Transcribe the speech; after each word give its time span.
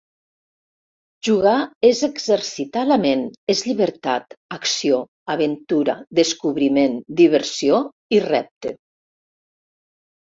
Jugar 1.27 1.57
és 1.89 1.99
exercitar 2.07 2.85
la 2.91 2.97
ment, 3.03 3.21
és 3.55 3.61
llibertat, 3.67 4.35
acció, 4.57 4.97
aventura, 5.35 5.95
descobriment, 6.21 6.99
diversió 7.23 7.81
i 8.19 8.23
repte. 8.29 8.77